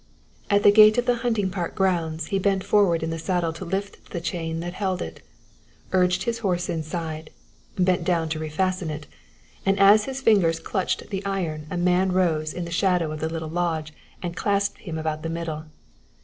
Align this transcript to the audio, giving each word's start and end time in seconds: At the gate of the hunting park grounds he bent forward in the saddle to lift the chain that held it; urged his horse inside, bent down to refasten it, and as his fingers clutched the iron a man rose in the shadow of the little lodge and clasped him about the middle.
At 0.49 0.63
the 0.63 0.71
gate 0.71 0.97
of 0.97 1.05
the 1.05 1.17
hunting 1.17 1.51
park 1.51 1.75
grounds 1.75 2.25
he 2.33 2.39
bent 2.39 2.63
forward 2.63 3.03
in 3.03 3.11
the 3.11 3.19
saddle 3.19 3.53
to 3.53 3.63
lift 3.63 4.09
the 4.09 4.19
chain 4.19 4.59
that 4.59 4.73
held 4.73 4.99
it; 4.99 5.21
urged 5.91 6.23
his 6.23 6.39
horse 6.39 6.69
inside, 6.69 7.29
bent 7.77 8.03
down 8.03 8.27
to 8.29 8.39
refasten 8.39 8.89
it, 8.89 9.05
and 9.63 9.79
as 9.79 10.05
his 10.05 10.19
fingers 10.19 10.59
clutched 10.59 11.07
the 11.11 11.23
iron 11.23 11.67
a 11.69 11.77
man 11.77 12.11
rose 12.13 12.51
in 12.51 12.65
the 12.65 12.71
shadow 12.71 13.11
of 13.11 13.19
the 13.19 13.29
little 13.29 13.47
lodge 13.49 13.93
and 14.23 14.35
clasped 14.35 14.79
him 14.79 14.97
about 14.97 15.21
the 15.21 15.29
middle. 15.29 15.65